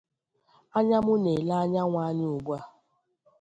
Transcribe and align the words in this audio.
Anya 0.77 0.97
mụ 1.05 1.13
na-ele 1.23 1.53
anyanwụ 1.63 1.97
anya 2.07 2.25
ugbu 2.35 2.51
a 2.59 2.61